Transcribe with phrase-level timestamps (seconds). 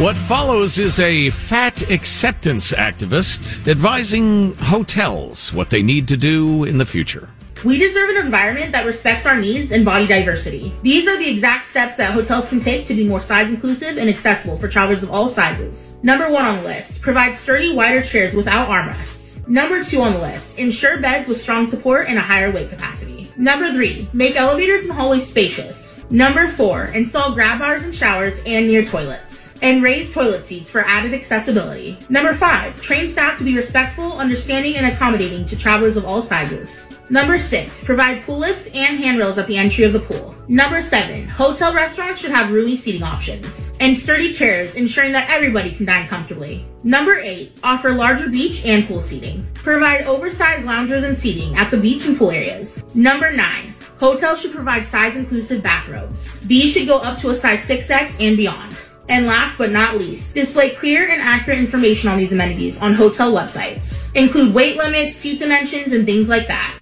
[0.00, 6.78] What follows is a fat acceptance activist advising hotels what they need to do in
[6.78, 7.28] the future.
[7.66, 10.74] We deserve an environment that respects our needs and body diversity.
[10.80, 14.08] These are the exact steps that hotels can take to be more size inclusive and
[14.08, 15.92] accessible for travelers of all sizes.
[16.02, 19.46] Number one on the list, provide sturdy, wider chairs without armrests.
[19.48, 23.30] Number two on the list, ensure beds with strong support and a higher weight capacity.
[23.36, 25.89] Number three, make elevators and hallways spacious.
[26.10, 30.80] Number four, install grab bars in showers and near toilets and raise toilet seats for
[30.80, 31.98] added accessibility.
[32.08, 36.84] Number five, train staff to be respectful, understanding, and accommodating to travelers of all sizes.
[37.10, 40.34] Number six, provide pool lifts and handrails at the entry of the pool.
[40.46, 45.72] Number seven, hotel restaurants should have roomy seating options and sturdy chairs, ensuring that everybody
[45.72, 46.64] can dine comfortably.
[46.84, 49.46] Number eight, offer larger beach and pool seating.
[49.54, 52.94] Provide oversized loungers and seating at the beach and pool areas.
[52.94, 53.69] Number nine,
[54.00, 56.38] hotels should provide size inclusive bathrobes.
[56.40, 58.76] These should go up to a size 6X and beyond.
[59.08, 63.32] And last but not least, display clear and accurate information on these amenities on hotel
[63.32, 64.12] websites.
[64.14, 66.78] Include weight limits, seat dimensions, and things like that.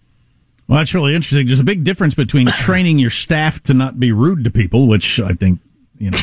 [0.68, 1.46] Well, that's really interesting.
[1.46, 5.18] There's a big difference between training your staff to not be rude to people, which
[5.20, 5.60] I think,
[5.98, 6.18] you know,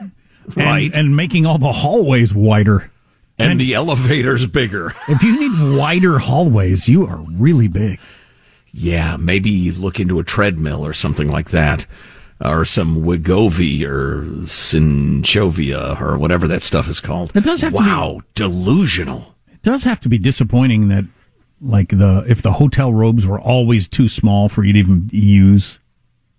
[0.56, 0.86] Right.
[0.86, 2.90] and, and making all the hallways wider.
[3.38, 4.92] And, the elevators bigger.
[5.08, 7.98] If you need wider hallways, you are really big.
[8.72, 11.86] Yeah, maybe look into a treadmill or something like that.
[12.42, 17.32] Or some Wegovy or Synchovia or whatever that stuff is called.
[17.34, 19.34] It does have to be- wow, delusional.
[19.52, 21.04] It does have to be disappointing that,
[21.60, 25.78] like the if the hotel robes were always too small for you to even use.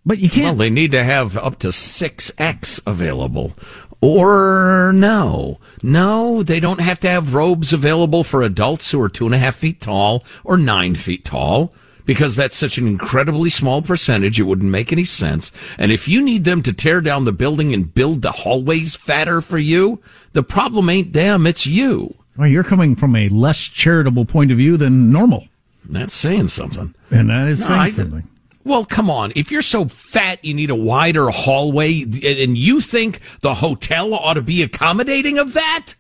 [0.04, 0.46] But you can't.
[0.46, 3.54] Well, they need to have up to 6X available.
[4.02, 5.60] Or no.
[5.84, 9.38] No, they don't have to have robes available for adults who are two and a
[9.38, 11.72] half feet tall or nine feet tall
[12.14, 14.38] because that's such an incredibly small percentage.
[14.40, 15.50] It wouldn't make any sense.
[15.78, 19.40] And if you need them to tear down the building and build the hallways fatter
[19.40, 20.02] for you,
[20.34, 22.14] the problem ain't them, it's you.
[22.36, 25.48] well, you're coming from a less charitable point of view than normal,
[25.86, 26.94] That's saying something.
[27.12, 28.24] and that is No, saying I- something.
[28.64, 29.32] Well, come on.
[29.36, 34.36] If you're so fat you need a wider hallway and you think the hotel ought
[34.36, 35.96] to be accommodating of that,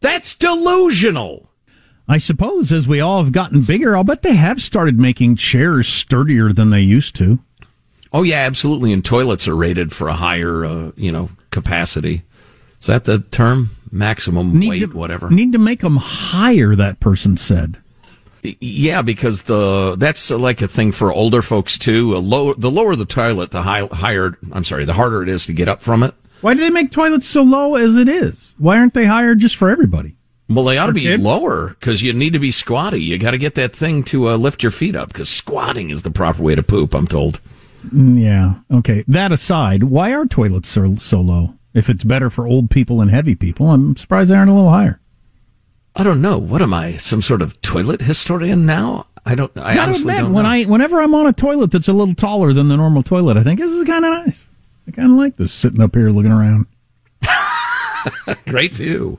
[0.00, 1.49] that's delusional.
[2.10, 5.86] I suppose as we all have gotten bigger, I'll bet they have started making chairs
[5.86, 7.38] sturdier than they used to.
[8.12, 8.92] Oh yeah, absolutely.
[8.92, 12.22] And toilets are rated for a higher, uh, you know, capacity.
[12.80, 13.70] Is that the term?
[13.92, 15.30] Maximum weight, to, whatever.
[15.30, 16.74] Need to make them higher.
[16.74, 17.78] That person said.
[18.42, 22.16] Yeah, because the that's like a thing for older folks too.
[22.16, 24.36] A low, the lower the toilet, the high, higher.
[24.50, 26.14] I'm sorry, the harder it is to get up from it.
[26.40, 28.56] Why do they make toilets so low as it is?
[28.58, 30.16] Why aren't they higher just for everybody?
[30.50, 31.22] Well, they ought to be kids?
[31.22, 33.00] lower because you need to be squatty.
[33.02, 36.02] You got to get that thing to uh, lift your feet up because squatting is
[36.02, 36.92] the proper way to poop.
[36.94, 37.40] I'm told.
[37.86, 38.54] Mm, Yeah.
[38.78, 39.04] Okay.
[39.06, 41.54] That aside, why are toilets so, so low?
[41.72, 44.70] If it's better for old people and heavy people, I'm surprised they aren't a little
[44.70, 45.00] higher.
[45.94, 46.36] I don't know.
[46.38, 46.96] What am I?
[46.96, 49.06] Some sort of toilet historian now?
[49.24, 49.56] I don't.
[49.56, 50.50] I Gotta honestly admit, don't when know.
[50.50, 53.42] I whenever I'm on a toilet that's a little taller than the normal toilet, I
[53.44, 54.46] think this is kind of nice.
[54.88, 56.66] I kind of like this sitting up here looking around.
[58.46, 59.18] Great view.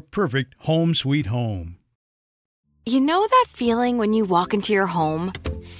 [0.00, 1.76] perfect home sweet home.
[2.86, 5.32] You know that feeling when you walk into your home,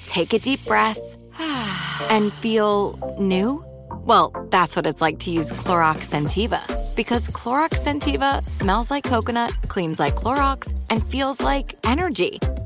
[0.06, 0.98] take a deep breath,
[2.10, 3.64] and feel new?
[3.90, 6.60] Well, that's what it's like to use Clorox Scentiva.
[6.96, 12.40] Because Clorox Scentiva smells like coconut, cleans like Clorox, and feels like energy.